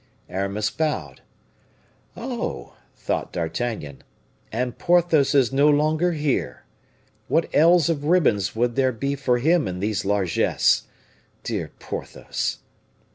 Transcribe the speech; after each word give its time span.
Aramis 0.29 0.71
bowed. 0.71 1.21
"Oh!" 2.17 2.75
thought 2.95 3.31
D'Artagnan, 3.31 4.01
"and 4.51 4.75
Porthos 4.79 5.35
is 5.35 5.53
no 5.53 5.69
longer 5.69 6.13
here! 6.13 6.63
What 7.27 7.47
ells 7.53 7.87
of 7.87 8.05
ribbons 8.05 8.55
would 8.55 8.75
there 8.75 8.93
be 8.93 9.13
for 9.13 9.37
him 9.37 9.67
in 9.67 9.79
these 9.79 10.03
largesses! 10.03 10.87
Dear 11.43 11.69
Porthos!" 11.77 12.57